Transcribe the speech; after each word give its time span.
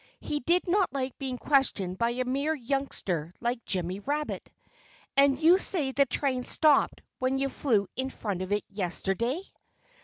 He 0.19 0.39
did 0.39 0.67
not 0.67 0.91
like 0.91 1.15
being 1.19 1.37
questioned 1.37 1.99
by 1.99 2.09
a 2.09 2.25
mere 2.25 2.55
youngster 2.55 3.35
like 3.39 3.63
Jimmy 3.65 3.99
Rabbit. 3.99 4.49
"And 5.15 5.39
you 5.39 5.59
say 5.59 5.91
the 5.91 6.07
train 6.07 6.43
stopped 6.43 7.01
when 7.19 7.37
you 7.37 7.49
flew 7.49 7.85
in 7.95 8.09
front 8.09 8.41
of 8.41 8.51
it 8.51 8.63
yesterday?" 8.67 9.39